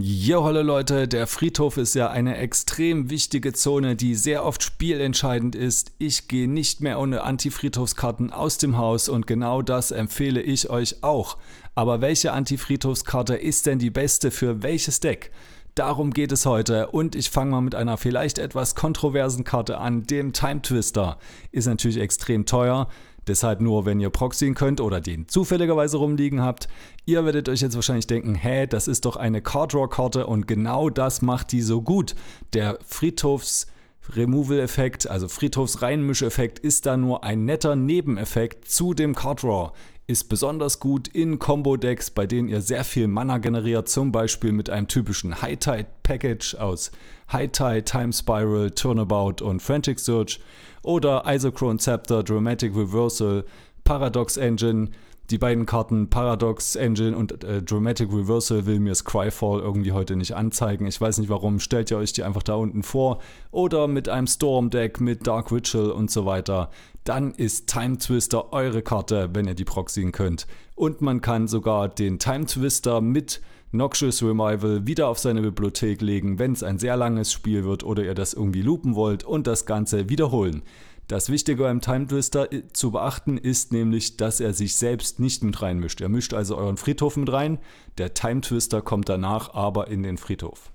[0.00, 5.54] Jo, hallo Leute, der Friedhof ist ja eine extrem wichtige Zone, die sehr oft spielentscheidend
[5.54, 5.92] ist.
[5.98, 11.02] Ich gehe nicht mehr ohne Anti-Friedhofskarten aus dem Haus und genau das empfehle ich euch
[11.02, 11.36] auch.
[11.74, 15.30] Aber welche Anti-Friedhofskarte ist denn die beste für welches Deck?
[15.74, 20.04] Darum geht es heute und ich fange mal mit einer vielleicht etwas kontroversen Karte an,
[20.04, 21.18] dem Time Twister.
[21.52, 22.88] Ist natürlich extrem teuer,
[23.26, 26.68] Deshalb nur, wenn ihr proxyen könnt oder den zufälligerweise rumliegen habt.
[27.06, 30.46] Ihr werdet euch jetzt wahrscheinlich denken, hä, das ist doch eine Card Draw Karte und
[30.46, 32.14] genau das macht die so gut.
[32.52, 33.66] Der Friedhofs
[34.14, 39.72] Removal-Effekt, also Friedhofs-Reinmisch-Effekt, ist da nur ein netter Nebeneffekt zu dem Card Draw.
[40.06, 44.68] Ist besonders gut in Combo-Decks, bei denen ihr sehr viel Mana generiert, zum Beispiel mit
[44.68, 46.90] einem typischen High-Tide-Package aus
[47.32, 50.40] High-Tide, Time Spiral, Turnabout und Frantic Search
[50.84, 53.44] oder Isochrone Scepter, Dramatic Reversal,
[53.84, 54.90] Paradox Engine.
[55.30, 60.36] Die beiden Karten Paradox Engine und äh, Dramatic Reversal will mir Scryfall irgendwie heute nicht
[60.36, 60.86] anzeigen.
[60.86, 61.60] Ich weiß nicht warum.
[61.60, 63.20] Stellt ihr euch die einfach da unten vor.
[63.50, 66.68] Oder mit einem Storm Deck, mit Dark Ritual und so weiter.
[67.04, 70.46] Dann ist Time Twister eure Karte, wenn ihr die proxyen könnt.
[70.74, 73.40] Und man kann sogar den Time Twister mit
[73.74, 78.04] Noxious Revival wieder auf seine Bibliothek legen, wenn es ein sehr langes Spiel wird oder
[78.04, 80.62] ihr das irgendwie loopen wollt und das Ganze wiederholen.
[81.06, 85.60] Das Wichtige beim Time Twister zu beachten ist nämlich, dass er sich selbst nicht mit
[85.60, 86.00] reinmischt.
[86.00, 87.58] Er mischt also euren Friedhof mit rein.
[87.98, 90.70] Der Time Twister kommt danach aber in den Friedhof.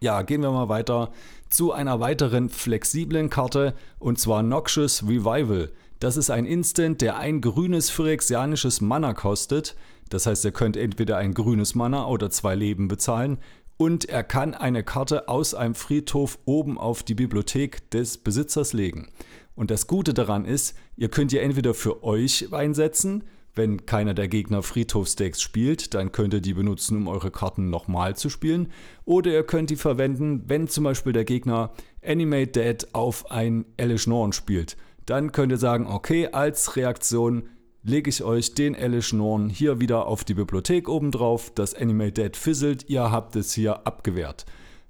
[0.00, 1.12] Ja, gehen wir mal weiter
[1.50, 5.70] zu einer weiteren flexiblen Karte und zwar Noxious Revival.
[6.00, 9.76] Das ist ein Instant, der ein grünes phyrexianisches Mana kostet.
[10.08, 13.38] Das heißt, ihr könnt entweder ein grünes Mana oder zwei Leben bezahlen.
[13.76, 19.10] Und er kann eine Karte aus einem Friedhof oben auf die Bibliothek des Besitzers legen.
[19.54, 24.28] Und das Gute daran ist, ihr könnt ihr entweder für euch einsetzen, wenn keiner der
[24.28, 28.72] Gegner Friedhofsdecks spielt, dann könnt ihr die benutzen, um eure Karten nochmal zu spielen.
[29.04, 34.06] Oder ihr könnt die verwenden, wenn zum Beispiel der Gegner Animate Dead auf ein Elish
[34.06, 34.78] Norn spielt.
[35.04, 37.48] Dann könnt ihr sagen, okay, als Reaktion
[37.82, 41.52] lege ich euch den Elish Norn hier wieder auf die Bibliothek oben drauf.
[41.54, 44.46] Das Animate Dead fizzelt, ihr habt es hier abgewehrt.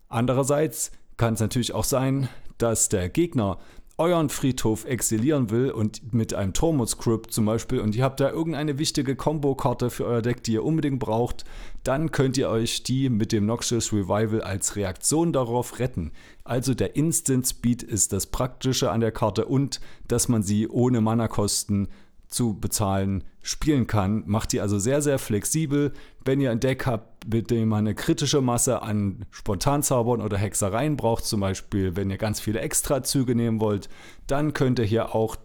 [0.08, 3.58] Andererseits kann es natürlich auch sein, dass der Gegner
[4.02, 8.78] euren Friedhof exilieren will und mit einem Tormod-Script zum Beispiel und ihr habt da irgendeine
[8.78, 11.44] wichtige Combo-Karte für euer Deck, die ihr unbedingt braucht,
[11.84, 16.10] dann könnt ihr euch die mit dem Noxious Revival als Reaktion darauf retten.
[16.42, 21.00] Also der Instant Speed ist das Praktische an der Karte und dass man sie ohne
[21.00, 21.86] Mana-Kosten
[22.32, 24.24] zu bezahlen spielen kann.
[24.26, 25.92] Macht die also sehr, sehr flexibel.
[26.24, 30.96] Wenn ihr ein Deck habt, mit dem man eine kritische Masse an Spontanzaubern oder Hexereien
[30.96, 33.88] braucht, zum Beispiel, wenn ihr ganz viele Extrazüge nehmen wollt,
[34.26, 35.36] dann könnt ihr hier auch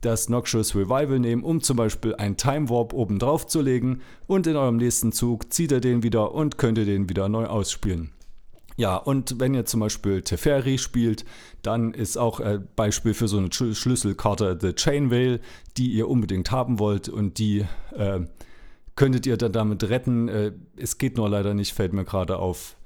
[0.00, 4.46] das Noxious Revival nehmen, um zum Beispiel einen Time Warp oben drauf zu legen und
[4.46, 8.10] in eurem nächsten Zug zieht ihr den wieder und könnt ihr den wieder neu ausspielen.
[8.76, 11.24] Ja, und wenn ihr zum Beispiel Teferi spielt,
[11.62, 15.40] dann ist auch ein äh, Beispiel für so eine Schlüsselkarte The Chain Veil,
[15.76, 17.64] die ihr unbedingt haben wollt und die
[17.96, 18.20] äh,
[18.96, 20.28] könntet ihr dann damit retten.
[20.28, 22.76] Äh, es geht nur leider nicht, fällt mir gerade auf,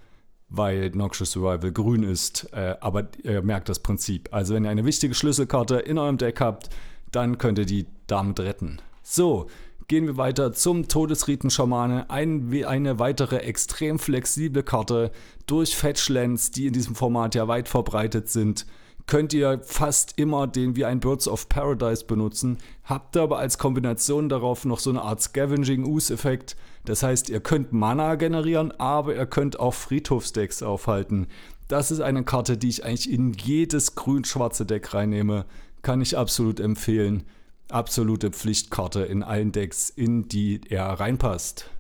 [0.51, 4.29] weil Noxious Survival grün ist, äh, aber ihr merkt das Prinzip.
[4.31, 6.69] Also wenn ihr eine wichtige Schlüsselkarte in eurem Deck habt,
[7.13, 8.79] dann könnt ihr die damit retten.
[9.03, 9.47] So,
[9.89, 12.11] gehen wir weiter zum Todesriten-Schamane.
[12.11, 15.11] Ein, eine weitere extrem flexible Karte
[15.47, 18.67] durch Fetchlands, die in diesem Format ja weit verbreitet sind.
[19.07, 24.29] Könnt ihr fast immer den wie ein Birds of Paradise benutzen, habt aber als Kombination
[24.29, 26.57] darauf noch so eine Art Scavenging-Ooze-Effekt.
[26.85, 31.27] Das heißt, ihr könnt Mana generieren, aber ihr könnt auch Friedhofsdecks aufhalten.
[31.69, 35.47] Das ist eine Karte, die ich eigentlich in jedes grün-schwarze Deck reinnehme.
[35.81, 37.25] Kann ich absolut empfehlen
[37.71, 41.71] absolute Pflichtkarte in allen Decks, in die er reinpasst.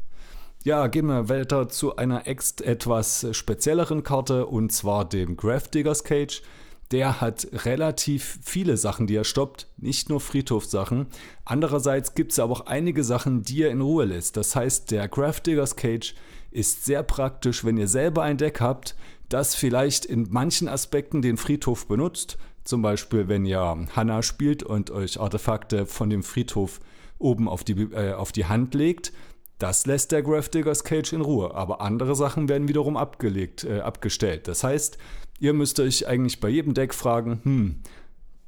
[0.65, 5.37] Ja, gehen wir weiter zu einer etwas spezielleren Karte und zwar dem
[5.75, 6.43] Diggers Cage.
[6.91, 11.07] Der hat relativ viele Sachen, die er stoppt, nicht nur Friedhofssachen.
[11.45, 14.37] Andererseits gibt es aber auch einige Sachen, die er in Ruhe lässt.
[14.37, 16.15] Das heißt, der Diggers Cage
[16.51, 18.97] ist sehr praktisch, wenn ihr selber ein Deck habt,
[19.29, 22.39] das vielleicht in manchen Aspekten den Friedhof benutzt
[22.69, 26.81] zum Beispiel, wenn ihr Hanna spielt und euch Artefakte von dem Friedhof
[27.19, 29.15] oben auf die, äh, auf die Hand legt,
[29.59, 31.55] das lässt der Diggers Cage in Ruhe.
[31.55, 34.49] Aber andere Sachen werden wiederum abgelegt, äh, abgestellt.
[34.49, 34.99] Das heißt,
[35.41, 37.77] ihr müsst euch eigentlich bei jedem Deck fragen, hm,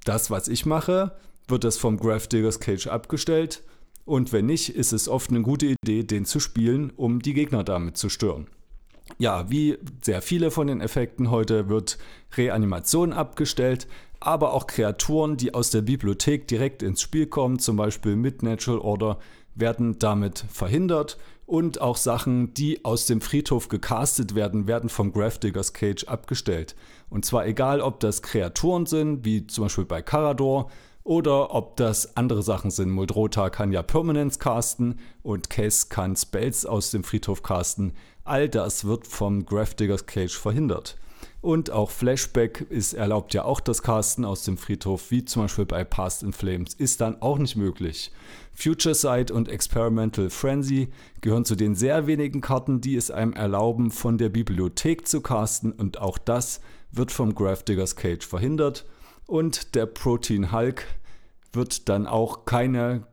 [0.04, 1.16] das, was ich mache,
[1.48, 3.62] wird das vom Diggers Cage abgestellt?
[4.04, 7.64] Und wenn nicht, ist es oft eine gute Idee, den zu spielen, um die Gegner
[7.64, 8.48] damit zu stören.
[9.20, 11.98] Ja, wie sehr viele von den Effekten heute wird
[12.36, 13.86] Reanimation abgestellt
[14.20, 18.78] aber auch Kreaturen, die aus der Bibliothek direkt ins Spiel kommen, zum Beispiel mit Natural
[18.78, 19.18] Order,
[19.54, 25.72] werden damit verhindert und auch Sachen, die aus dem Friedhof gecastet werden, werden vom Gravediggers
[25.72, 26.76] Cage abgestellt.
[27.08, 30.70] Und zwar egal, ob das Kreaturen sind, wie zum Beispiel bei Carador,
[31.02, 32.90] oder ob das andere Sachen sind.
[32.90, 37.94] Muldrota kann ja Permanence casten und Kess kann Spells aus dem Friedhof casten.
[38.24, 40.96] All das wird vom Gravediggers Cage verhindert.
[41.42, 45.64] Und auch Flashback ist erlaubt ja auch das Casten aus dem Friedhof, wie zum Beispiel
[45.64, 48.12] bei Past in Flames, ist dann auch nicht möglich.
[48.52, 50.90] Future Sight und Experimental Frenzy
[51.22, 55.72] gehören zu den sehr wenigen Karten, die es einem erlauben, von der Bibliothek zu casten
[55.72, 56.60] und auch das
[56.92, 58.84] wird vom Gravediggers Cage verhindert.
[59.26, 60.84] Und der Protein Hulk
[61.52, 63.06] wird dann auch keine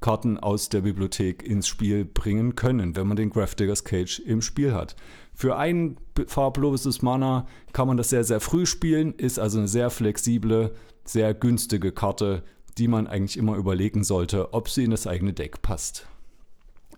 [0.00, 4.74] Karten aus der Bibliothek ins Spiel bringen können, wenn man den Gravediggers Cage im Spiel
[4.74, 4.96] hat.
[5.34, 5.96] Für ein
[6.26, 10.74] farbloses Mana kann man das sehr, sehr früh spielen, ist also eine sehr flexible,
[11.04, 12.42] sehr günstige Karte,
[12.76, 16.06] die man eigentlich immer überlegen sollte, ob sie in das eigene Deck passt.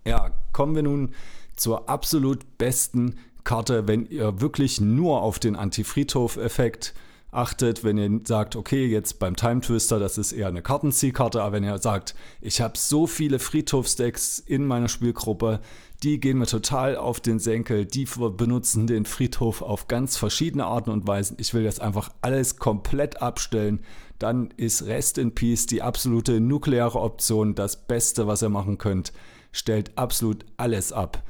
[0.06, 1.14] Ja, kommen wir nun
[1.56, 6.94] zur absolut besten Karte, wenn ihr wirklich nur auf den Anti-Friedhof-Effekt
[7.32, 11.56] achtet, wenn ihr sagt, okay, jetzt beim Time Twister, das ist eher eine Kartenziehkarte, aber
[11.56, 15.60] wenn ihr sagt, ich habe so viele Friedhofsdecks in meiner Spielgruppe,
[16.02, 18.06] die gehen mir total auf den Senkel, die
[18.36, 21.36] benutzen den Friedhof auf ganz verschiedene Arten und Weisen.
[21.38, 23.80] Ich will jetzt einfach alles komplett abstellen.
[24.18, 29.12] Dann ist Rest in Peace die absolute nukleare Option, das Beste, was ihr machen könnt.
[29.52, 31.22] Stellt absolut alles ab.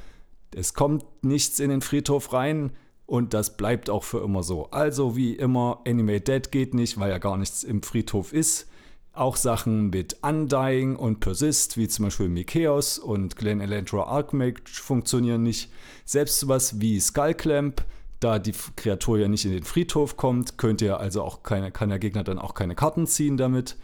[0.53, 2.71] Es kommt nichts in den Friedhof rein
[3.11, 4.67] und das bleibt auch für immer so.
[4.71, 8.69] Also wie immer, Animate Dead geht nicht, weil ja gar nichts im Friedhof ist.
[9.11, 15.43] Auch Sachen mit Undying und Persist, wie zum Beispiel Mikeos und Glen Elantra Archmage funktionieren
[15.43, 15.69] nicht.
[16.05, 17.83] Selbst sowas wie Skullclamp,
[18.21, 21.89] da die Kreatur ja nicht in den Friedhof kommt, könnt ihr also auch keine, kann
[21.89, 23.75] der Gegner dann auch keine Karten ziehen damit.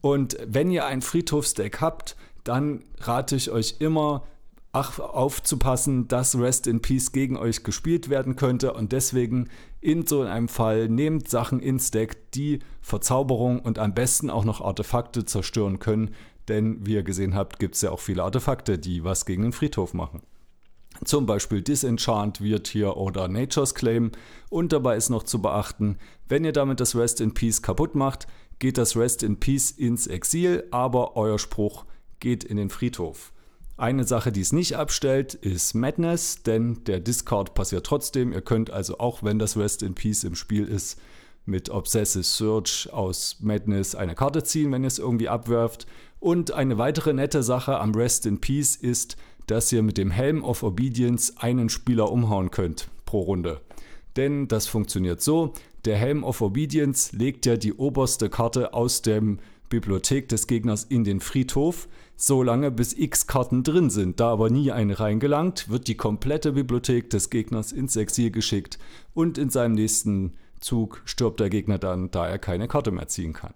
[0.00, 4.26] Und wenn ihr ein Friedhofsdeck habt, dann rate ich euch immer,
[4.74, 9.48] ach, aufzupassen, dass Rest in Peace gegen euch gespielt werden könnte und deswegen
[9.80, 14.60] in so einem Fall nehmt Sachen ins Deck, die Verzauberung und am besten auch noch
[14.60, 16.14] Artefakte zerstören können,
[16.48, 19.52] denn wie ihr gesehen habt, gibt es ja auch viele Artefakte, die was gegen den
[19.52, 20.22] Friedhof machen.
[21.04, 24.10] Zum Beispiel Disenchant wird hier oder Nature's Claim
[24.50, 25.98] und dabei ist noch zu beachten,
[26.28, 28.26] wenn ihr damit das Rest in Peace kaputt macht,
[28.58, 31.84] geht das Rest in Peace ins Exil, aber euer Spruch
[32.18, 33.33] geht in den Friedhof.
[33.76, 38.32] Eine Sache, die es nicht abstellt, ist Madness, denn der Discard passiert trotzdem.
[38.32, 41.00] Ihr könnt also auch, wenn das Rest in Peace im Spiel ist,
[41.44, 45.86] mit Obsessive Search aus Madness eine Karte ziehen, wenn ihr es irgendwie abwerft.
[46.20, 49.16] Und eine weitere nette Sache am Rest in Peace ist,
[49.46, 53.60] dass ihr mit dem Helm of Obedience einen Spieler umhauen könnt pro Runde.
[54.16, 55.52] Denn das funktioniert so,
[55.84, 61.04] der Helm of Obedience legt ja die oberste Karte aus dem Bibliothek des Gegners in
[61.04, 64.20] den Friedhof, solange bis x Karten drin sind.
[64.20, 68.78] Da aber nie eine reingelangt, wird die komplette Bibliothek des Gegners ins Exil geschickt
[69.14, 73.32] und in seinem nächsten Zug stirbt der Gegner dann, da er keine Karte mehr ziehen
[73.32, 73.54] kann.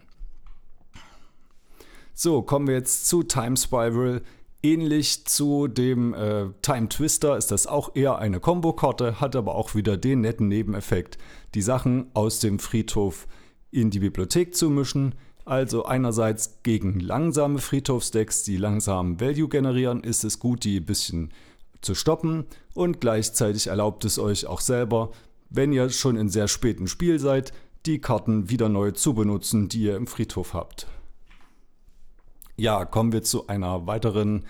[2.15, 4.23] So, kommen wir jetzt zu Time Spiral.
[4.61, 9.77] Ähnlich zu dem äh, Time Twister ist das auch eher eine Kombokarte, hat aber auch
[9.77, 11.17] wieder den netten Nebeneffekt,
[11.55, 13.29] die Sachen aus dem Friedhof
[13.71, 15.15] in die Bibliothek zu mischen.
[15.49, 21.33] Also einerseits gegen langsame Friedhofsdecks, die langsam Value generieren, ist es gut, die ein bisschen
[21.81, 25.11] zu stoppen und gleichzeitig erlaubt es euch auch selber,
[25.49, 27.55] wenn ihr schon in sehr späten Spiel seid,
[27.87, 30.87] die Karten wieder neu zu benutzen, die ihr im Friedhof habt.
[32.59, 34.45] Ja, kommen wir zu einer weiteren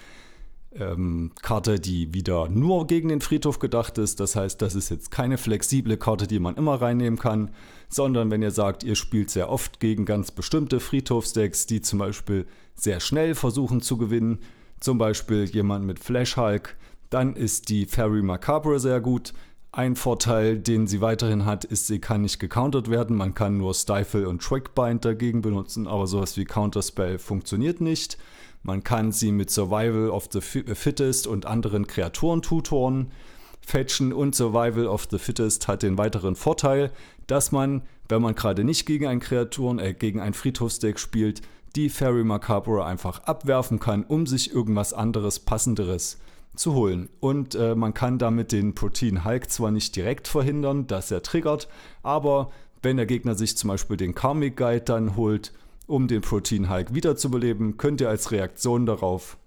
[0.74, 4.20] ähm, Karte, die wieder nur gegen den Friedhof gedacht ist.
[4.20, 7.50] Das heißt, das ist jetzt keine flexible Karte, die man immer reinnehmen kann,
[7.88, 12.46] sondern wenn ihr sagt, ihr spielt sehr oft gegen ganz bestimmte Friedhofsdecks, die zum Beispiel
[12.74, 14.40] sehr schnell versuchen zu gewinnen,
[14.80, 16.76] zum Beispiel jemand mit Flash Hulk,
[17.10, 19.32] dann ist die Fairy Macabre sehr gut.
[19.70, 23.16] Ein Vorteil, den sie weiterhin hat, ist, sie kann nicht gecountert werden.
[23.16, 28.16] Man kann nur Stifle und Trackbind dagegen benutzen, aber sowas wie Counterspell funktioniert nicht.
[28.62, 33.12] Man kann sie mit Survival of the Fittest und anderen Kreaturen-Tutoren
[33.60, 36.90] fetchen und Survival of the Fittest hat den weiteren Vorteil,
[37.26, 41.42] dass man, wenn man gerade nicht gegen ein Kreaturen, äh, gegen ein Friedhofsdeck spielt,
[41.76, 47.08] die Fairy Macabre einfach abwerfen kann, um sich irgendwas anderes, passenderes zu holen.
[47.20, 51.68] Und äh, man kann damit den Protein Hulk zwar nicht direkt verhindern, dass er triggert,
[52.02, 52.50] aber
[52.82, 55.52] wenn der Gegner sich zum Beispiel den Karmic Guide dann holt
[55.86, 59.38] um den Protein Hulk wiederzubeleben, könnt ihr als Reaktion darauf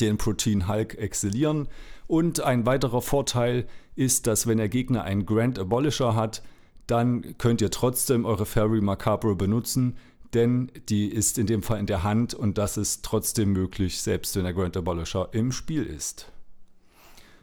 [0.00, 1.68] den Protein Hulk exilieren.
[2.06, 6.42] Und ein weiterer Vorteil ist, dass wenn der Gegner einen Grand Abolisher hat,
[6.86, 9.96] dann könnt ihr trotzdem eure Fairy Macabre benutzen,
[10.34, 14.36] denn die ist in dem Fall in der Hand und das ist trotzdem möglich, selbst
[14.36, 16.30] wenn der Grand Abolisher im Spiel ist.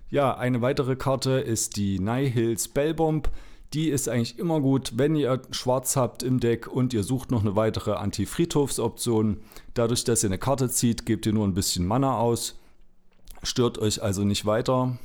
[0.10, 3.30] Ja, eine weitere Karte ist die Nihil Spellbomb.
[3.74, 7.42] Die ist eigentlich immer gut, wenn ihr schwarz habt im Deck und ihr sucht noch
[7.42, 9.38] eine weitere Anti-Friedhofsoption.
[9.74, 12.60] Dadurch, dass ihr eine Karte zieht, gebt ihr nur ein bisschen Mana aus.
[13.44, 14.98] Stört euch also nicht weiter.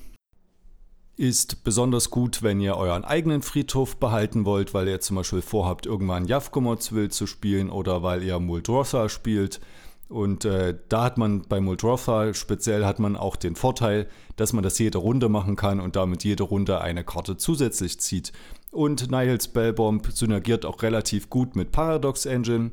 [1.18, 5.86] Ist besonders gut, wenn ihr euren eigenen Friedhof behalten wollt, weil ihr zum Beispiel vorhabt,
[5.86, 9.60] irgendwann Yavkomotsville zu spielen oder weil ihr Muldrotha spielt.
[10.08, 14.62] Und äh, da hat man bei Muldrotha speziell hat man auch den Vorteil, dass man
[14.62, 18.32] das jede Runde machen kann und damit jede Runde eine Karte zusätzlich zieht.
[18.70, 22.72] Und Nihil Spellbomb synergiert auch relativ gut mit Paradox Engine,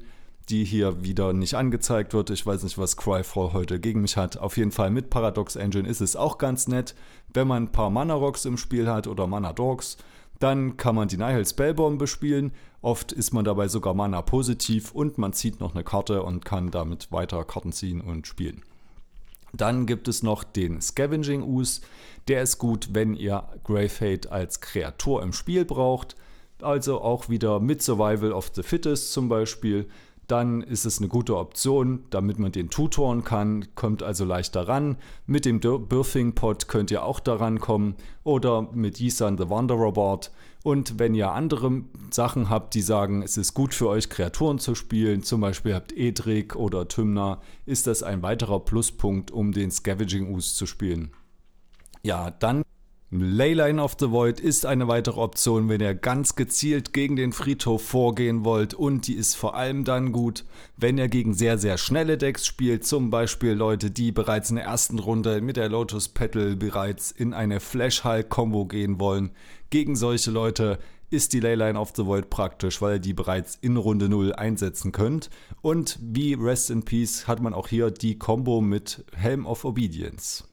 [0.49, 2.29] die hier wieder nicht angezeigt wird.
[2.29, 4.37] Ich weiß nicht, was Cryfall heute gegen mich hat.
[4.37, 6.95] Auf jeden Fall mit Paradox Engine ist es auch ganz nett,
[7.33, 9.97] wenn man ein paar Mana Rocks im Spiel hat oder Mana Dogs
[10.43, 12.51] dann kann man die Nihil Spellbomb bespielen.
[12.81, 16.69] Oft ist man dabei sogar Mana positiv und man zieht noch eine Karte und kann
[16.69, 18.61] damit weiter Karten ziehen und spielen.
[19.53, 21.81] Dann gibt es noch den Scavenging Ooze.
[22.27, 26.17] Der ist gut, wenn ihr Grave Hate als Kreatur im Spiel braucht.
[26.61, 29.87] Also auch wieder mit Survival of the Fittest zum Beispiel
[30.27, 34.97] dann ist es eine gute Option, damit man den tutoren kann, kommt also leichter ran.
[35.25, 40.31] Mit dem Birthing Pod könnt ihr auch daran kommen oder mit Yisan the Wanderer Board.
[40.63, 44.75] Und wenn ihr andere Sachen habt, die sagen, es ist gut für euch, Kreaturen zu
[44.75, 50.33] spielen, zum Beispiel habt Edric oder Tymna, ist das ein weiterer Pluspunkt, um den Scavenging
[50.33, 51.11] Ooze zu spielen.
[52.01, 52.63] Ja, dann
[53.15, 57.83] Leyline of the Void ist eine weitere Option, wenn ihr ganz gezielt gegen den Friedhof
[57.83, 60.45] vorgehen wollt und die ist vor allem dann gut,
[60.77, 64.65] wenn ihr gegen sehr, sehr schnelle Decks spielt, zum Beispiel Leute, die bereits in der
[64.65, 69.29] ersten Runde mit der Lotus Petal bereits in eine Flash Hulk Combo gehen wollen.
[69.69, 70.79] Gegen solche Leute
[71.11, 74.91] ist die Leyline of the Void praktisch, weil ihr die bereits in Runde 0 einsetzen
[74.91, 75.29] könnt.
[75.61, 80.45] Und wie Rest in Peace hat man auch hier die Combo mit Helm of Obedience.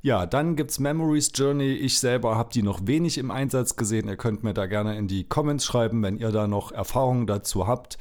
[0.00, 1.72] Ja, dann gibt es Memories Journey.
[1.72, 4.08] Ich selber habe die noch wenig im Einsatz gesehen.
[4.08, 7.66] Ihr könnt mir da gerne in die Comments schreiben, wenn ihr da noch Erfahrungen dazu
[7.66, 7.98] habt.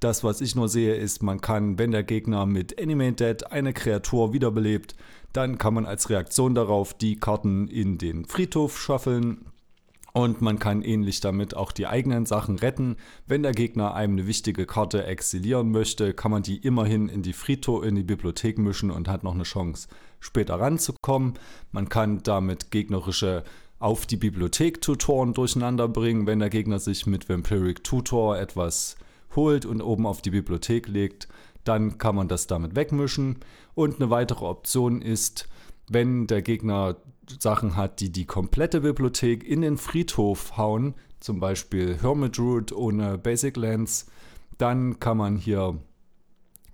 [0.00, 3.74] Das, was ich nur sehe, ist, man kann, wenn der Gegner mit Animate Dead eine
[3.74, 4.96] Kreatur wiederbelebt,
[5.34, 9.44] dann kann man als Reaktion darauf die Karten in den Friedhof schaffeln.
[10.16, 12.96] Und man kann ähnlich damit auch die eigenen Sachen retten.
[13.26, 17.32] Wenn der Gegner einem eine wichtige Karte exilieren möchte, kann man die immerhin in die
[17.32, 19.88] Friedhof, in die Bibliothek mischen und hat noch eine Chance,
[20.20, 21.34] später ranzukommen.
[21.72, 23.42] Man kann damit gegnerische
[23.80, 28.96] auf die Bibliothek Tutoren durcheinander bringen, wenn der Gegner sich mit Vampiric Tutor etwas
[29.34, 31.26] holt und oben auf die Bibliothek legt,
[31.64, 33.40] dann kann man das damit wegmischen.
[33.74, 35.48] Und eine weitere Option ist,
[35.88, 36.96] wenn der Gegner
[37.38, 43.18] Sachen hat, die die komplette Bibliothek in den Friedhof hauen, zum Beispiel Hermit Root ohne
[43.18, 44.06] Basic Lands,
[44.58, 45.78] dann kann man hier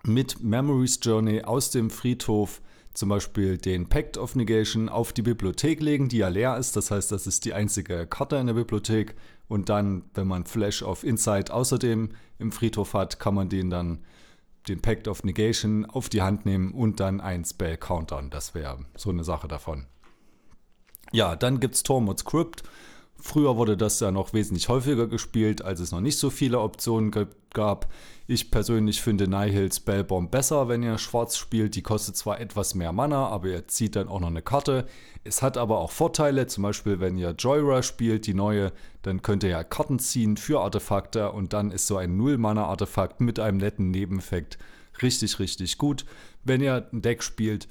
[0.05, 2.61] mit Memories Journey aus dem Friedhof
[2.95, 6.77] zum Beispiel den Pact of Negation auf die Bibliothek legen, die ja leer ist.
[6.77, 9.15] Das heißt, das ist die einzige Karte in der Bibliothek.
[9.49, 14.01] Und dann, wenn man Flash of Insight außerdem im Friedhof hat, kann man den dann
[14.69, 18.31] den Pact of Negation auf die Hand nehmen und dann ein Spell countern.
[18.31, 19.87] Das wäre so eine Sache davon.
[21.13, 22.63] Ja, dann gibt es Tormod's Crypt.
[23.23, 27.13] Früher wurde das ja noch wesentlich häufiger gespielt, als es noch nicht so viele Optionen
[27.53, 27.93] gab.
[28.27, 31.75] Ich persönlich finde Nihil Spellbomb besser, wenn ihr schwarz spielt.
[31.75, 34.87] Die kostet zwar etwas mehr Mana, aber ihr zieht dann auch noch eine Karte.
[35.25, 39.43] Es hat aber auch Vorteile, zum Beispiel wenn ihr Joyra spielt, die neue, dann könnt
[39.43, 43.91] ihr ja Karten ziehen für Artefakte und dann ist so ein Null-Mana-Artefakt mit einem netten
[43.91, 44.59] Nebeneffekt
[45.03, 46.07] richtig, richtig gut.
[46.45, 47.69] Wenn ihr ein Deck spielt,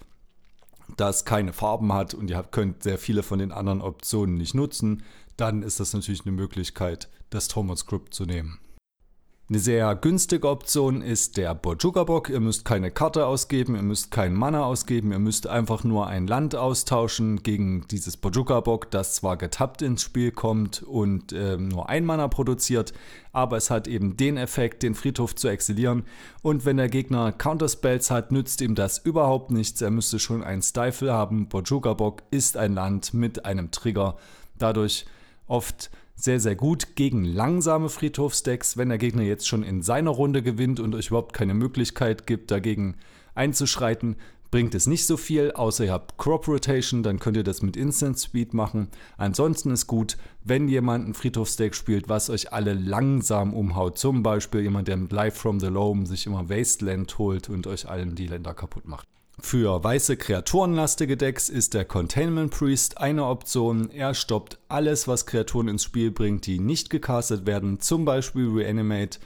[0.97, 5.03] das keine Farben hat und ihr könnt sehr viele von den anderen Optionen nicht nutzen,
[5.37, 8.59] dann ist das natürlich eine Möglichkeit, das Thomas Script zu nehmen.
[9.51, 12.29] Eine sehr günstige Option ist der Bojuga-Bock.
[12.29, 16.27] Ihr müsst keine Karte ausgeben, ihr müsst kein Mana ausgeben, ihr müsst einfach nur ein
[16.27, 22.05] Land austauschen gegen dieses Bojuga-Bock, das zwar getappt ins Spiel kommt und äh, nur ein
[22.05, 22.93] Mana produziert,
[23.31, 26.03] aber es hat eben den Effekt, den Friedhof zu exilieren.
[26.43, 29.81] Und wenn der Gegner Counterspells hat, nützt ihm das überhaupt nichts.
[29.81, 31.47] Er müsste schon ein Stifle haben.
[31.47, 34.15] Bojuga-Bock ist ein Land mit einem Trigger.
[34.59, 35.07] Dadurch
[35.47, 35.89] oft
[36.19, 40.79] sehr, sehr gut gegen langsame Friedhofsdecks, wenn der Gegner jetzt schon in seiner Runde gewinnt
[40.79, 42.97] und euch überhaupt keine Möglichkeit gibt, dagegen
[43.35, 44.17] einzuschreiten,
[44.51, 47.77] bringt es nicht so viel, außer ihr habt Crop Rotation, dann könnt ihr das mit
[47.77, 48.89] Instant Speed machen.
[49.17, 53.97] Ansonsten ist gut, wenn jemand ein Friedhofsdeck spielt, was euch alle langsam umhaut.
[53.97, 57.87] Zum Beispiel jemand, der mit Life from the Loam sich immer Wasteland holt und euch
[57.87, 59.07] allen die Länder kaputt macht.
[59.41, 63.89] Für weiße kreaturenlastige Decks ist der Containment Priest eine Option.
[63.89, 69.19] Er stoppt alles, was Kreaturen ins Spiel bringt, die nicht gecastet werden, zum Beispiel Reanimate.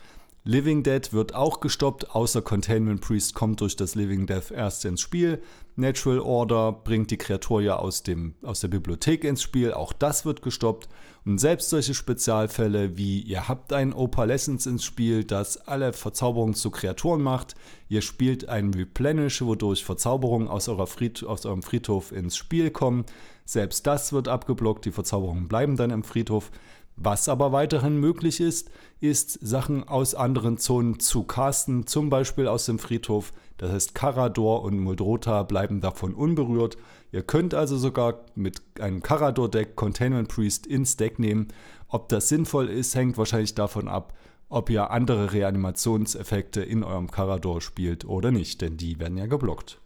[0.45, 4.99] Living Dead wird auch gestoppt, außer Containment Priest kommt durch das Living Death erst ins
[4.99, 5.41] Spiel.
[5.77, 10.25] Natural Order bringt die Kreatur ja aus, dem, aus der Bibliothek ins Spiel, auch das
[10.25, 10.89] wird gestoppt.
[11.23, 16.71] Und selbst solche Spezialfälle wie ihr habt ein Opalescence ins Spiel, das alle Verzauberungen zu
[16.71, 17.55] Kreaturen macht,
[17.87, 23.05] ihr spielt ein Replenish, wodurch Verzauberungen aus, Fried, aus eurem Friedhof ins Spiel kommen.
[23.45, 26.51] Selbst das wird abgeblockt, die Verzauberungen bleiben dann im Friedhof.
[26.95, 28.69] Was aber weiterhin möglich ist,
[28.99, 33.33] ist Sachen aus anderen Zonen zu casten, zum Beispiel aus dem Friedhof.
[33.57, 36.77] Das heißt, Karador und Muldrota bleiben davon unberührt.
[37.11, 41.47] Ihr könnt also sogar mit einem Karador-Deck Containment Priest ins Deck nehmen.
[41.87, 44.13] Ob das sinnvoll ist, hängt wahrscheinlich davon ab,
[44.49, 49.79] ob ihr andere Reanimationseffekte in eurem Karador spielt oder nicht, denn die werden ja geblockt.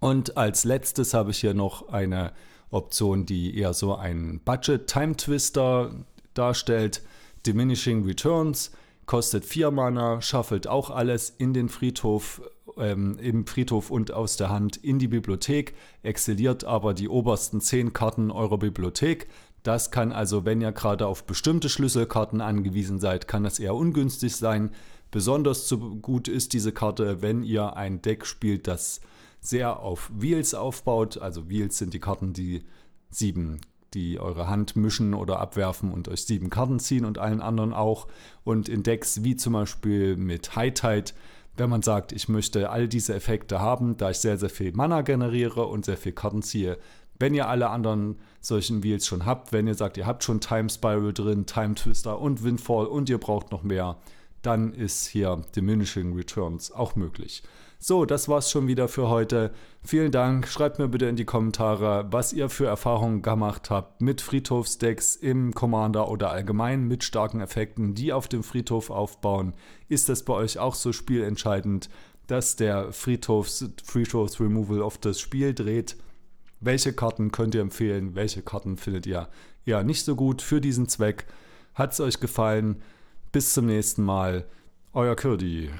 [0.00, 2.32] Und als letztes habe ich hier noch eine
[2.70, 5.90] Option, die eher so einen Budget-Time-Twister
[6.34, 7.02] darstellt.
[7.46, 8.72] Diminishing Returns
[9.06, 12.42] kostet 4 Mana, schaffelt auch alles in den Friedhof,
[12.76, 17.92] ähm, im Friedhof und aus der Hand in die Bibliothek, exiliert aber die obersten 10
[17.92, 19.28] Karten eurer Bibliothek.
[19.62, 24.36] Das kann also, wenn ihr gerade auf bestimmte Schlüsselkarten angewiesen seid, kann das eher ungünstig
[24.36, 24.70] sein.
[25.10, 29.00] Besonders zu gut ist diese Karte, wenn ihr ein Deck spielt, das
[29.40, 31.18] sehr auf Wheels aufbaut.
[31.18, 32.64] Also Wheels sind die Karten, die
[33.10, 33.60] sieben,
[33.94, 38.06] die eure Hand mischen oder abwerfen und euch sieben Karten ziehen und allen anderen auch.
[38.44, 41.12] Und in Decks wie zum Beispiel mit High Tide,
[41.56, 45.02] wenn man sagt, ich möchte all diese Effekte haben, da ich sehr, sehr viel Mana
[45.02, 46.78] generiere und sehr viel Karten ziehe.
[47.18, 50.70] Wenn ihr alle anderen solchen Wheels schon habt, wenn ihr sagt, ihr habt schon Time
[50.70, 53.96] Spiral drin, Time Twister und Windfall und ihr braucht noch mehr,
[54.42, 57.42] dann ist hier Diminishing Returns auch möglich.
[57.80, 59.52] So, das war's schon wieder für heute.
[59.84, 60.48] Vielen Dank.
[60.48, 65.54] Schreibt mir bitte in die Kommentare, was ihr für Erfahrungen gemacht habt mit Friedhofsdecks im
[65.54, 69.54] Commander oder allgemein mit starken Effekten, die auf dem Friedhof aufbauen.
[69.88, 71.88] Ist das bei euch auch so spielentscheidend,
[72.26, 75.96] dass der Friedhofs, Friedhofs Removal auf das Spiel dreht?
[76.58, 78.16] Welche Karten könnt ihr empfehlen?
[78.16, 79.28] Welche Karten findet ihr
[79.64, 81.26] eher nicht so gut für diesen Zweck?
[81.74, 82.82] Hat es euch gefallen?
[83.30, 84.46] Bis zum nächsten Mal.
[84.94, 85.70] Euer Kirdi.